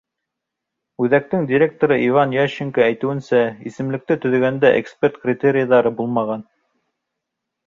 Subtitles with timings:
[1.07, 6.47] Үҙәктең директоры Иван Ященко әйтеүенсә, исемлекте төҙөгәндә эксперт критерийҙары булмаған.